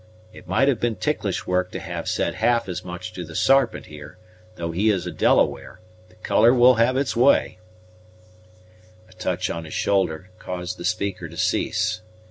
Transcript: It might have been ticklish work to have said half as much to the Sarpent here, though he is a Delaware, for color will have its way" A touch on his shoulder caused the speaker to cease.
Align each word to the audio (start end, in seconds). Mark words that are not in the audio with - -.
It 0.33 0.47
might 0.47 0.67
have 0.67 0.79
been 0.79 0.95
ticklish 0.95 1.45
work 1.45 1.69
to 1.73 1.79
have 1.79 2.09
said 2.09 2.33
half 2.33 2.67
as 2.67 2.83
much 2.83 3.13
to 3.13 3.23
the 3.23 3.35
Sarpent 3.35 3.85
here, 3.85 4.17
though 4.55 4.71
he 4.71 4.89
is 4.89 5.05
a 5.05 5.11
Delaware, 5.11 5.79
for 6.09 6.15
color 6.25 6.55
will 6.55 6.77
have 6.77 6.97
its 6.97 7.15
way" 7.15 7.59
A 9.09 9.13
touch 9.13 9.51
on 9.51 9.63
his 9.63 9.75
shoulder 9.75 10.31
caused 10.39 10.79
the 10.79 10.85
speaker 10.85 11.29
to 11.29 11.37
cease. 11.37 12.01